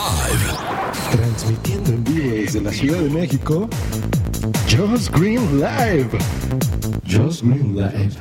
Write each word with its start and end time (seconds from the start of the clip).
Live. 0.00 0.56
Transmitiendo 1.12 1.90
en 1.90 2.04
vivo 2.04 2.34
desde 2.34 2.62
la 2.62 2.72
Ciudad 2.72 3.00
de 3.00 3.10
México. 3.10 3.68
Just 4.66 5.14
Green 5.14 5.60
Live. 5.60 6.08
Just 7.06 7.42
Green 7.42 7.76
Live. 7.76 8.14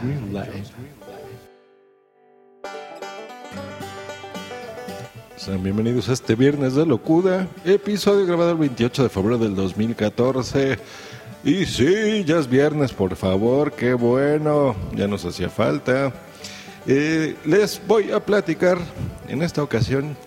Sean 5.38 5.64
bienvenidos 5.64 6.10
a 6.10 6.14
este 6.14 6.36
viernes 6.36 6.76
de 6.76 6.86
locura, 6.86 7.48
episodio 7.64 8.26
grabado 8.26 8.52
el 8.52 8.58
28 8.58 9.04
de 9.04 9.10
febrero 9.10 9.38
del 9.38 9.56
2014. 9.56 10.78
Y 11.46 11.66
sí, 11.66 12.26
ya 12.26 12.40
es 12.40 12.50
viernes, 12.50 12.92
por 12.92 13.16
favor, 13.16 13.72
qué 13.72 13.94
bueno, 13.94 14.76
ya 14.94 15.08
nos 15.08 15.24
hacía 15.24 15.48
falta. 15.48 16.12
Eh, 16.86 17.38
les 17.46 17.82
voy 17.88 18.12
a 18.12 18.20
platicar 18.20 18.78
en 19.30 19.42
esta 19.44 19.64
ocasión 19.64 20.18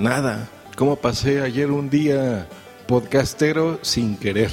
nada, 0.00 0.48
cómo 0.76 0.94
pasé 0.96 1.40
ayer 1.40 1.70
un 1.70 1.88
día 1.88 2.46
podcastero 2.86 3.78
sin 3.82 4.16
querer. 4.16 4.50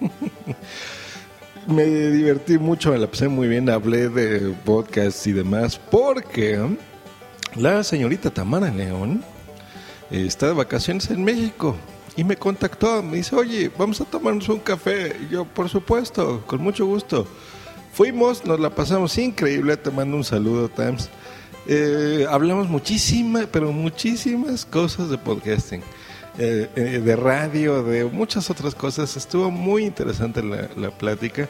me 1.66 1.84
divertí 1.84 2.56
mucho, 2.56 2.92
me 2.92 2.98
la 2.98 3.08
pasé 3.08 3.28
muy 3.28 3.48
bien, 3.48 3.68
hablé 3.68 4.08
de 4.08 4.54
podcast 4.64 5.26
y 5.26 5.32
demás, 5.32 5.78
porque 5.90 6.58
la 7.56 7.82
señorita 7.82 8.30
Tamara 8.30 8.70
León 8.70 9.24
eh, 10.10 10.24
está 10.26 10.46
de 10.46 10.52
vacaciones 10.54 11.10
en 11.10 11.24
México 11.24 11.76
y 12.16 12.22
me 12.22 12.36
contactó, 12.36 13.02
me 13.02 13.16
dice, 13.16 13.34
oye, 13.34 13.70
vamos 13.76 14.00
a 14.00 14.04
tomarnos 14.04 14.48
un 14.48 14.60
café. 14.60 15.16
Y 15.20 15.32
yo, 15.32 15.44
por 15.44 15.68
supuesto, 15.68 16.42
con 16.46 16.62
mucho 16.62 16.86
gusto. 16.86 17.26
Fuimos, 17.92 18.44
nos 18.44 18.60
la 18.60 18.70
pasamos 18.70 19.18
increíble, 19.18 19.76
te 19.76 19.90
mando 19.90 20.16
un 20.16 20.24
saludo, 20.24 20.68
Tams. 20.68 21.10
Eh, 21.68 22.26
hablamos 22.30 22.68
muchísimas, 22.68 23.46
pero 23.46 23.72
muchísimas 23.72 24.64
cosas 24.64 25.10
de 25.10 25.18
podcasting, 25.18 25.82
eh, 26.38 26.68
eh, 26.76 26.80
de 27.04 27.16
radio, 27.16 27.82
de 27.82 28.04
muchas 28.04 28.50
otras 28.50 28.74
cosas. 28.74 29.16
Estuvo 29.16 29.50
muy 29.50 29.84
interesante 29.84 30.44
la, 30.44 30.68
la 30.76 30.90
plática. 30.90 31.48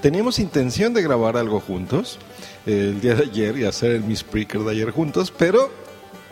Teníamos 0.00 0.38
intención 0.38 0.94
de 0.94 1.02
grabar 1.02 1.36
algo 1.36 1.60
juntos 1.60 2.18
el 2.64 3.00
día 3.00 3.14
de 3.14 3.24
ayer 3.24 3.58
y 3.58 3.64
hacer 3.64 3.90
el 3.90 4.04
Miss 4.04 4.20
Spreaker 4.20 4.60
de 4.60 4.70
ayer 4.70 4.90
juntos, 4.90 5.32
pero 5.36 5.70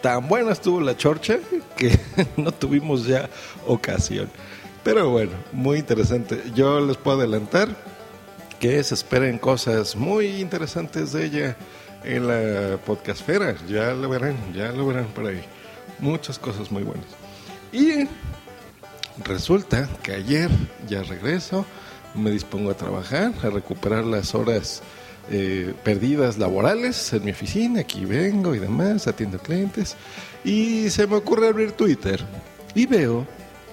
tan 0.01 0.29
buena 0.29 0.53
estuvo 0.53 0.81
la 0.81 0.97
chorcha 0.97 1.39
que 1.77 1.99
no 2.39 2.53
tuvimos 2.53 3.07
ya 3.07 3.29
ocasión. 3.67 4.31
Pero 4.83 5.11
bueno, 5.11 5.33
muy 5.53 5.79
interesante. 5.79 6.43
Yo 6.55 6.81
les 6.81 6.97
puedo 6.97 7.19
adelantar 7.19 7.69
que 8.61 8.83
se 8.83 8.95
esperen 8.95 9.37
cosas 9.37 9.95
muy 9.97 10.41
interesantes 10.41 11.13
de 11.13 11.27
ella 11.27 11.57
en 12.05 12.27
la 12.29 12.79
podcastfera. 12.79 13.57
Ya 13.69 13.93
lo 13.93 14.09
verán, 14.09 14.37
ya 14.55 14.73
lo 14.73 14.87
verán 14.87 15.07
por 15.07 15.27
ahí. 15.27 15.43
Muchas 15.99 16.39
cosas 16.39 16.71
muy 16.71 16.83
buenas. 16.83 17.07
Y 17.73 18.09
resulta 19.25 19.89
que 20.03 20.13
ayer 20.13 20.51
ya 20.89 21.03
regreso, 21.03 21.65
me 22.15 22.31
dispongo 22.31 22.71
a 22.71 22.77
trabajar, 22.77 23.33
a 23.43 23.51
recuperar 23.51 24.05
las 24.05 24.35
horas 24.35 24.83
eh, 25.31 25.75
perdidas 25.83 26.39
laborales 26.39 27.13
en 27.13 27.25
mi 27.25 27.33
oficina, 27.33 27.81
aquí 27.81 28.05
vengo 28.05 28.55
y 28.55 28.61
demás, 28.61 29.09
atiendo 29.09 29.39
clientes, 29.39 29.97
y 30.45 30.89
se 30.91 31.07
me 31.07 31.17
ocurre 31.17 31.49
abrir 31.49 31.73
Twitter 31.73 32.21
y 32.75 32.87
veo 32.87 33.27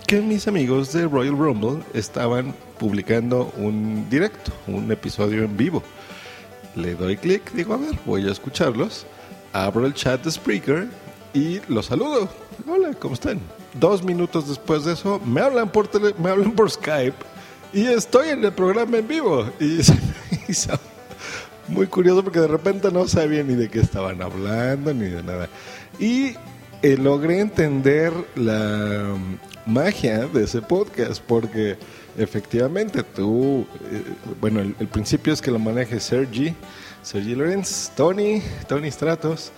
que 0.08 0.20
mis 0.20 0.48
amigos 0.48 0.92
de 0.94 1.08
Royal 1.08 1.38
Rumble 1.38 1.84
estaban 1.94 2.56
publicando 2.80 3.54
un 3.58 4.10
directo, 4.10 4.52
un 4.68 4.92
episodio 4.92 5.44
en 5.44 5.56
vivo. 5.56 5.84
Le 6.76 6.96
doy 6.96 7.18
clic, 7.18 7.52
digo, 7.54 7.74
a 7.74 7.78
ver, 7.78 7.96
voy 8.06 8.28
a 8.28 8.32
escucharlos, 8.32 9.06
abro 9.52 9.86
el 9.86 9.94
chat 9.94 10.24
de 10.24 10.32
Spreaker 10.32 10.88
y 11.34 11.60
los 11.68 11.88
saludo. 11.88 12.28
Hola, 12.68 12.94
¿cómo 13.00 13.14
están? 13.14 13.40
Dos 13.76 14.04
minutos 14.04 14.48
después 14.48 14.84
de 14.86 14.94
eso, 14.94 15.20
me 15.26 15.42
hablan 15.42 15.72
por, 15.72 15.90
me 16.20 16.30
hablan 16.30 16.52
por 16.52 16.72
Skype 16.72 17.18
y 17.74 17.86
estoy 17.86 18.30
en 18.30 18.44
el 18.44 18.54
programa 18.54 18.98
en 18.98 19.08
vivo. 19.08 19.46
Y 19.60 19.66
me 20.32 20.44
hizo 20.48 20.80
muy 21.68 21.88
curioso 21.88 22.24
porque 22.24 22.40
de 22.40 22.48
repente 22.48 22.92
no 22.92 23.08
sabía 23.08 23.44
ni 23.44 23.56
de 23.56 23.70
qué 23.70 23.80
estaban 23.80 24.22
hablando 24.22 24.94
ni 24.94 25.06
de 25.06 25.24
nada. 25.24 25.50
Y 26.00 26.36
eh, 26.82 26.98
logré 26.98 27.40
entender 27.40 28.14
la 28.36 29.14
um, 29.14 29.38
magia 29.66 30.28
de 30.28 30.44
ese 30.44 30.62
podcast 30.62 31.22
porque 31.26 31.78
efectivamente 32.18 33.04
tú, 33.04 33.66
eh, 33.92 34.04
bueno, 34.40 34.62
el, 34.62 34.88
principio 34.88 35.34
es 35.34 35.42
que 35.42 35.52
lo 35.52 35.60
maneje 35.60 36.00
Sergi, 36.00 36.54
Sergi 37.02 37.36
Lorenz, 37.36 37.92
Tony, 37.96 38.42
Tony 38.68 38.92
Stratos. 38.92 39.52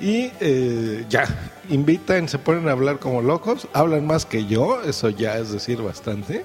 Y 0.00 0.30
eh, 0.40 1.04
ya, 1.08 1.26
invitan, 1.68 2.28
se 2.28 2.38
ponen 2.38 2.68
a 2.68 2.72
hablar 2.72 3.00
como 3.00 3.20
locos, 3.20 3.66
hablan 3.72 4.06
más 4.06 4.24
que 4.24 4.46
yo, 4.46 4.80
eso 4.82 5.10
ya 5.10 5.38
es 5.38 5.50
decir 5.50 5.82
bastante. 5.82 6.44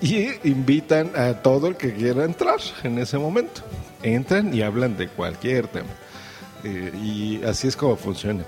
Y 0.00 0.28
invitan 0.46 1.12
a 1.16 1.42
todo 1.42 1.68
el 1.68 1.76
que 1.76 1.94
quiera 1.94 2.24
entrar 2.24 2.58
en 2.82 2.98
ese 2.98 3.18
momento 3.18 3.62
entran 4.02 4.54
y 4.54 4.62
hablan 4.62 4.96
de 4.96 5.08
cualquier 5.08 5.68
tema. 5.68 5.88
Eh, 6.64 6.92
y 6.94 7.44
así 7.44 7.68
es 7.68 7.76
como 7.76 7.96
funciona. 7.96 8.44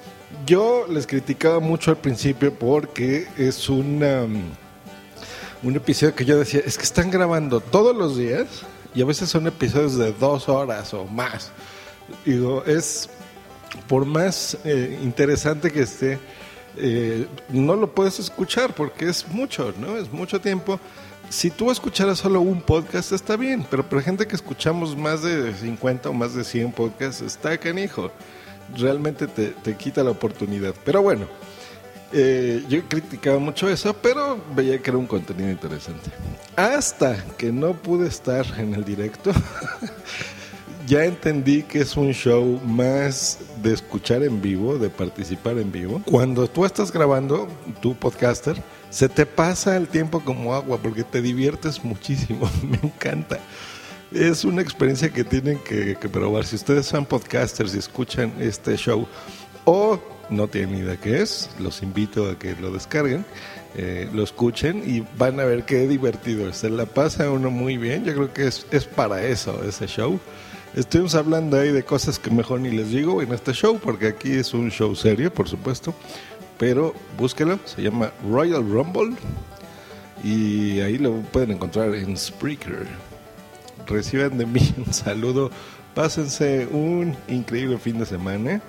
Yo 0.46 0.86
les 0.88 1.06
criticaba 1.06 1.60
mucho 1.60 1.90
al 1.90 1.98
principio 1.98 2.52
porque 2.52 3.26
es 3.36 3.68
una, 3.68 4.26
un 5.62 5.76
episodio 5.76 6.14
que 6.14 6.24
yo 6.24 6.38
decía, 6.38 6.60
es 6.64 6.76
que 6.76 6.84
están 6.84 7.10
grabando 7.10 7.60
todos 7.60 7.96
los 7.96 8.16
días 8.16 8.46
y 8.94 9.02
a 9.02 9.04
veces 9.04 9.28
son 9.28 9.46
episodios 9.46 9.96
de 9.96 10.12
dos 10.12 10.48
horas 10.48 10.94
o 10.94 11.04
más. 11.06 11.50
Digo, 12.24 12.64
es 12.64 13.08
por 13.86 14.04
más 14.04 14.56
eh, 14.64 14.98
interesante 15.02 15.70
que 15.70 15.80
esté, 15.80 16.18
eh, 16.76 17.26
no 17.48 17.76
lo 17.76 17.94
puedes 17.94 18.18
escuchar 18.18 18.74
porque 18.74 19.08
es 19.08 19.26
mucho, 19.28 19.74
¿no? 19.78 19.96
Es 19.96 20.12
mucho 20.12 20.40
tiempo 20.40 20.78
si 21.28 21.50
tú 21.50 21.70
escucharas 21.70 22.18
solo 22.18 22.40
un 22.40 22.62
podcast 22.62 23.12
está 23.12 23.36
bien, 23.36 23.66
pero 23.70 23.86
para 23.86 24.02
gente 24.02 24.26
que 24.26 24.36
escuchamos 24.36 24.96
más 24.96 25.22
de 25.22 25.54
50 25.54 26.08
o 26.08 26.12
más 26.12 26.34
de 26.34 26.44
100 26.44 26.72
podcasts 26.72 27.20
está 27.20 27.58
canijo. 27.58 28.10
Realmente 28.76 29.26
te, 29.26 29.48
te 29.48 29.76
quita 29.76 30.02
la 30.02 30.10
oportunidad. 30.10 30.74
Pero 30.84 31.02
bueno, 31.02 31.26
eh, 32.12 32.64
yo 32.68 32.82
criticaba 32.88 33.38
mucho 33.38 33.68
eso, 33.68 33.92
pero 33.94 34.38
veía 34.54 34.80
que 34.80 34.90
era 34.90 34.98
un 34.98 35.06
contenido 35.06 35.50
interesante. 35.50 36.10
Hasta 36.56 37.22
que 37.36 37.52
no 37.52 37.74
pude 37.74 38.08
estar 38.08 38.46
en 38.58 38.74
el 38.74 38.84
directo, 38.84 39.30
ya 40.86 41.04
entendí 41.04 41.62
que 41.62 41.80
es 41.80 41.96
un 41.96 42.12
show 42.12 42.60
más 42.64 43.38
de 43.62 43.74
escuchar 43.74 44.22
en 44.22 44.40
vivo, 44.40 44.78
de 44.78 44.88
participar 44.88 45.58
en 45.58 45.70
vivo. 45.70 46.02
Cuando 46.06 46.48
tú 46.48 46.64
estás 46.64 46.90
grabando, 46.90 47.46
tu 47.82 47.94
podcaster, 47.94 48.56
se 48.88 49.08
te 49.08 49.26
pasa 49.26 49.76
el 49.76 49.86
tiempo 49.86 50.20
como 50.20 50.54
agua 50.54 50.78
porque 50.78 51.04
te 51.04 51.20
diviertes 51.20 51.84
muchísimo. 51.84 52.50
Me 52.62 52.78
encanta. 52.82 53.38
Es 54.10 54.46
una 54.46 54.62
experiencia 54.62 55.10
que 55.10 55.24
tienen 55.24 55.58
que, 55.58 55.94
que, 55.94 56.08
probar. 56.08 56.46
Si 56.46 56.56
ustedes 56.56 56.86
son 56.86 57.04
podcasters 57.04 57.74
y 57.74 57.78
escuchan 57.78 58.32
este 58.40 58.74
show 58.76 59.06
o 59.66 60.00
no 60.30 60.48
tienen 60.48 60.72
ni 60.72 60.78
idea 60.80 60.96
qué 60.96 61.22
es, 61.22 61.50
los 61.58 61.82
invito 61.82 62.30
a 62.30 62.38
que 62.38 62.54
lo 62.56 62.70
descarguen, 62.70 63.24
eh, 63.76 64.08
lo 64.12 64.22
escuchen 64.22 64.82
y 64.86 65.04
van 65.16 65.40
a 65.40 65.44
ver 65.44 65.64
qué 65.64 65.86
divertido. 65.86 66.52
Se 66.52 66.70
la 66.70 66.86
pasa 66.86 67.30
uno 67.30 67.50
muy 67.50 67.76
bien. 67.76 68.04
Yo 68.04 68.14
creo 68.14 68.32
que 68.32 68.46
es, 68.46 68.66
es 68.70 68.84
para 68.84 69.22
eso 69.24 69.62
ese 69.62 69.86
show. 69.86 70.18
Estuvimos 70.74 71.14
hablando 71.14 71.58
ahí 71.58 71.72
de 71.72 71.82
cosas 71.82 72.18
que 72.18 72.30
mejor 72.30 72.60
ni 72.60 72.70
les 72.70 72.90
digo 72.90 73.22
en 73.22 73.32
este 73.32 73.52
show, 73.52 73.78
porque 73.82 74.08
aquí 74.08 74.32
es 74.32 74.52
un 74.54 74.70
show 74.70 74.94
serio, 74.94 75.32
por 75.32 75.48
supuesto 75.48 75.94
pero 76.58 76.92
búsquelo, 77.16 77.58
se 77.64 77.82
llama 77.82 78.12
Royal 78.28 78.68
Rumble 78.68 79.16
y 80.22 80.80
ahí 80.80 80.98
lo 80.98 81.20
pueden 81.22 81.52
encontrar 81.52 81.94
en 81.94 82.16
Spreaker. 82.16 82.86
Reciban 83.86 84.36
de 84.36 84.44
mí 84.44 84.74
un 84.86 84.92
saludo, 84.92 85.50
pásense 85.94 86.66
un 86.66 87.16
increíble 87.28 87.78
fin 87.78 87.98
de 87.98 88.06
semana 88.06 88.60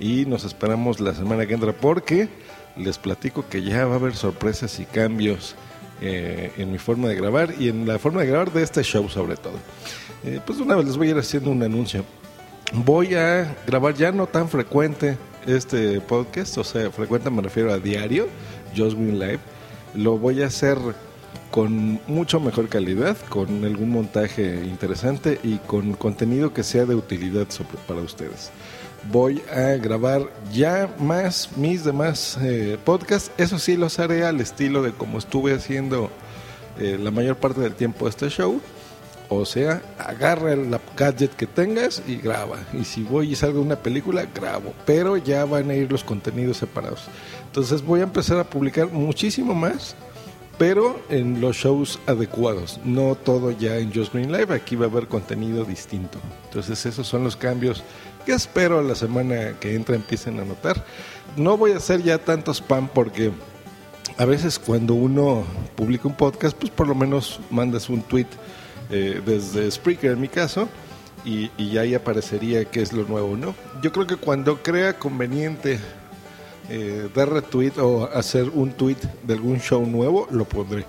y 0.00 0.26
nos 0.26 0.44
esperamos 0.44 1.00
la 1.00 1.14
semana 1.14 1.46
que 1.46 1.54
entra 1.54 1.72
porque 1.72 2.28
les 2.76 2.98
platico 2.98 3.44
que 3.48 3.62
ya 3.62 3.86
va 3.86 3.94
a 3.94 3.96
haber 3.96 4.14
sorpresas 4.14 4.78
y 4.80 4.84
cambios 4.84 5.54
eh, 6.00 6.52
en 6.56 6.70
mi 6.70 6.78
forma 6.78 7.08
de 7.08 7.16
grabar 7.16 7.54
y 7.58 7.68
en 7.68 7.86
la 7.86 7.98
forma 7.98 8.20
de 8.20 8.28
grabar 8.28 8.52
de 8.52 8.62
este 8.62 8.82
show 8.82 9.08
sobre 9.08 9.36
todo. 9.36 9.54
Eh, 10.24 10.40
pues 10.44 10.60
una 10.60 10.76
vez 10.76 10.86
les 10.86 10.96
voy 10.96 11.08
a 11.08 11.10
ir 11.10 11.18
haciendo 11.18 11.50
un 11.50 11.62
anuncio. 11.62 12.04
Voy 12.72 13.14
a 13.14 13.56
grabar 13.66 13.94
ya 13.94 14.12
no 14.12 14.26
tan 14.26 14.48
frecuente 14.48 15.16
este 15.46 16.00
podcast, 16.00 16.58
o 16.58 16.64
sea, 16.64 16.90
frecuente 16.90 17.30
me 17.30 17.40
refiero 17.40 17.72
a 17.72 17.78
diario, 17.78 18.28
Just 18.76 18.98
Live, 18.98 19.40
lo 19.94 20.18
voy 20.18 20.42
a 20.42 20.46
hacer 20.46 20.76
con 21.50 22.00
mucho 22.06 22.40
mejor 22.40 22.68
calidad, 22.68 23.16
con 23.28 23.64
algún 23.64 23.90
montaje 23.90 24.64
interesante 24.64 25.40
y 25.42 25.56
con 25.58 25.94
contenido 25.94 26.52
que 26.52 26.62
sea 26.62 26.84
de 26.84 26.94
utilidad 26.94 27.46
para 27.86 28.00
ustedes. 28.00 28.50
Voy 29.10 29.42
a 29.50 29.76
grabar 29.76 30.22
ya 30.52 30.94
más 30.98 31.56
mis 31.56 31.84
demás 31.84 32.38
eh, 32.42 32.76
podcasts, 32.84 33.30
eso 33.38 33.58
sí 33.58 33.76
los 33.76 33.98
haré 33.98 34.24
al 34.24 34.40
estilo 34.40 34.82
de 34.82 34.92
como 34.92 35.18
estuve 35.18 35.54
haciendo 35.54 36.10
eh, 36.78 36.98
la 37.00 37.10
mayor 37.10 37.36
parte 37.36 37.60
del 37.60 37.74
tiempo 37.74 38.06
este 38.06 38.28
show 38.28 38.60
O 39.30 39.44
sea, 39.44 39.82
agarra 39.98 40.52
el 40.52 40.78
gadget 40.96 41.34
que 41.34 41.46
tengas 41.46 42.02
y 42.06 42.16
graba. 42.16 42.58
Y 42.72 42.84
si 42.84 43.02
voy 43.02 43.32
y 43.32 43.36
salgo 43.36 43.60
una 43.60 43.76
película, 43.76 44.26
grabo. 44.34 44.72
Pero 44.86 45.16
ya 45.16 45.44
van 45.44 45.70
a 45.70 45.74
ir 45.74 45.90
los 45.90 46.02
contenidos 46.02 46.58
separados. 46.58 47.08
Entonces 47.46 47.82
voy 47.82 48.00
a 48.00 48.04
empezar 48.04 48.38
a 48.38 48.44
publicar 48.44 48.90
muchísimo 48.90 49.54
más, 49.54 49.96
pero 50.58 51.00
en 51.08 51.40
los 51.40 51.56
shows 51.56 52.00
adecuados. 52.06 52.80
No 52.84 53.14
todo 53.14 53.52
ya 53.52 53.78
en 53.78 53.94
Just 53.94 54.12
Green 54.12 54.32
Live. 54.32 54.52
Aquí 54.52 54.76
va 54.76 54.86
a 54.86 54.88
haber 54.88 55.06
contenido 55.06 55.64
distinto. 55.64 56.18
Entonces 56.44 56.84
esos 56.84 57.06
son 57.06 57.24
los 57.24 57.36
cambios 57.36 57.84
que 58.26 58.32
espero 58.32 58.82
la 58.82 58.96
semana 58.96 59.54
que 59.60 59.74
entra 59.74 59.94
empiecen 59.94 60.40
a 60.40 60.44
notar. 60.44 60.84
No 61.36 61.56
voy 61.56 61.72
a 61.72 61.76
hacer 61.76 62.02
ya 62.02 62.18
tanto 62.18 62.52
spam 62.52 62.88
porque 62.88 63.30
a 64.18 64.24
veces 64.24 64.58
cuando 64.58 64.94
uno 64.94 65.44
publica 65.76 66.08
un 66.08 66.14
podcast, 66.14 66.56
pues 66.58 66.72
por 66.72 66.88
lo 66.88 66.94
menos 66.94 67.38
mandas 67.50 67.88
un 67.88 68.02
tweet 68.02 68.26
eh, 68.90 69.22
desde 69.24 69.70
Spreaker 69.70 70.12
en 70.12 70.20
mi 70.20 70.28
caso 70.28 70.68
y, 71.24 71.50
y, 71.56 71.78
ahí 71.78 71.94
aparecería 71.94 72.64
qué 72.64 72.80
es 72.80 72.92
lo 72.92 73.04
nuevo, 73.04 73.36
¿no? 73.36 73.54
Yo 73.82 73.92
creo 73.92 74.06
que 74.06 74.16
cuando 74.16 74.62
crea 74.62 74.98
conveniente 74.98 75.78
eh, 76.68 77.08
dar 77.14 77.30
retweet 77.30 77.78
o 77.78 78.04
hacer 78.12 78.48
un 78.50 78.72
tweet 78.72 78.98
de 79.22 79.34
algún 79.34 79.60
show 79.60 79.84
nuevo, 79.86 80.26
lo 80.30 80.44
pondré. 80.44 80.84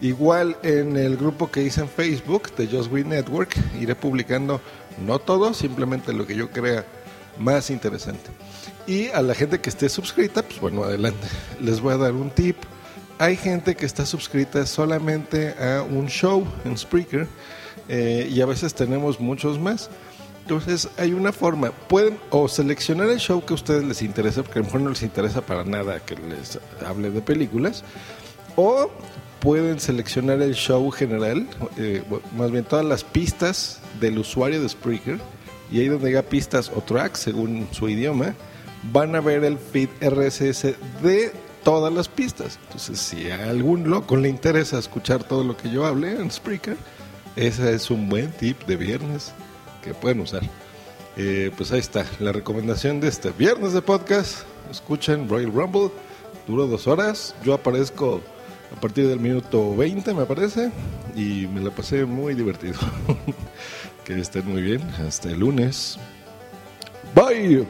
Igual 0.00 0.56
en 0.62 0.96
el 0.96 1.16
grupo 1.16 1.50
que 1.50 1.62
hice 1.62 1.80
en 1.80 1.88
Facebook 1.88 2.54
de 2.56 2.66
Just 2.66 2.90
Green 2.90 3.08
Network, 3.08 3.56
iré 3.80 3.94
publicando 3.94 4.60
no 5.06 5.18
todo, 5.18 5.54
simplemente 5.54 6.12
lo 6.12 6.26
que 6.26 6.34
yo 6.34 6.50
crea 6.50 6.84
más 7.38 7.70
interesante. 7.70 8.30
Y 8.86 9.08
a 9.08 9.22
la 9.22 9.34
gente 9.34 9.60
que 9.60 9.70
esté 9.70 9.88
suscrita, 9.88 10.42
pues 10.42 10.60
bueno, 10.60 10.84
adelante. 10.84 11.26
Les 11.60 11.80
voy 11.80 11.94
a 11.94 11.98
dar 11.98 12.12
un 12.12 12.30
tip. 12.30 12.56
Hay 13.18 13.36
gente 13.36 13.76
que 13.76 13.86
está 13.86 14.04
suscrita 14.04 14.66
solamente 14.66 15.54
a 15.58 15.82
un 15.82 16.08
show 16.08 16.44
en 16.64 16.76
Spreaker 16.76 17.28
eh, 17.88 18.28
y 18.30 18.40
a 18.40 18.46
veces 18.46 18.74
tenemos 18.74 19.20
muchos 19.20 19.58
más. 19.58 19.88
Entonces 20.42 20.88
hay 20.98 21.12
una 21.12 21.32
forma, 21.32 21.70
pueden 21.70 22.18
o 22.30 22.48
seleccionar 22.48 23.08
el 23.08 23.18
show 23.18 23.44
que 23.44 23.52
a 23.52 23.54
ustedes 23.54 23.84
les 23.84 24.02
interesa, 24.02 24.42
porque 24.42 24.58
a 24.58 24.62
lo 24.62 24.66
mejor 24.66 24.80
no 24.80 24.90
les 24.90 25.02
interesa 25.02 25.40
para 25.40 25.64
nada 25.64 26.00
que 26.00 26.16
les 26.16 26.58
hable 26.84 27.10
de 27.10 27.22
películas, 27.22 27.84
o 28.56 28.90
pueden 29.38 29.78
seleccionar 29.78 30.42
el 30.42 30.54
show 30.54 30.90
general, 30.90 31.46
eh, 31.78 32.02
más 32.36 32.50
bien 32.50 32.64
todas 32.64 32.84
las 32.84 33.04
pistas 33.04 33.80
del 34.00 34.18
usuario 34.18 34.60
de 34.60 34.68
Spreaker, 34.68 35.18
y 35.70 35.80
ahí 35.80 35.88
donde 35.88 36.08
diga 36.08 36.22
pistas 36.22 36.70
o 36.74 36.80
tracks, 36.80 37.20
según 37.20 37.68
su 37.70 37.88
idioma, 37.88 38.34
van 38.92 39.14
a 39.14 39.20
ver 39.20 39.44
el 39.44 39.58
feed 39.58 39.88
RSS 40.00 40.74
de 41.02 41.32
todas 41.62 41.92
las 41.92 42.08
pistas. 42.08 42.58
Entonces, 42.64 42.98
si 42.98 43.30
a 43.30 43.48
algún 43.48 43.88
loco 43.88 44.16
le 44.16 44.28
interesa 44.28 44.78
escuchar 44.78 45.22
todo 45.22 45.44
lo 45.44 45.56
que 45.56 45.70
yo 45.70 45.86
hable 45.86 46.20
en 46.20 46.30
Spreaker, 46.30 46.76
ese 47.36 47.74
es 47.74 47.90
un 47.90 48.08
buen 48.08 48.32
tip 48.32 48.66
de 48.66 48.76
viernes 48.76 49.32
que 49.82 49.94
pueden 49.94 50.20
usar. 50.20 50.42
Eh, 51.16 51.50
pues 51.56 51.72
ahí 51.72 51.80
está, 51.80 52.06
la 52.20 52.32
recomendación 52.32 53.00
de 53.00 53.08
este 53.08 53.30
viernes 53.30 53.72
de 53.72 53.82
podcast. 53.82 54.44
Escuchen 54.70 55.28
Royal 55.28 55.52
Rumble, 55.52 55.90
duró 56.46 56.66
dos 56.66 56.86
horas. 56.86 57.34
Yo 57.44 57.54
aparezco 57.54 58.22
a 58.74 58.80
partir 58.80 59.06
del 59.06 59.20
minuto 59.20 59.76
20, 59.76 60.14
me 60.14 60.24
parece, 60.24 60.70
y 61.14 61.46
me 61.48 61.60
la 61.60 61.70
pasé 61.70 62.04
muy 62.04 62.34
divertido. 62.34 62.78
que 64.04 64.18
estén 64.18 64.46
muy 64.48 64.62
bien. 64.62 64.82
Hasta 65.06 65.30
el 65.30 65.40
lunes. 65.40 65.98
Bye. 67.14 67.66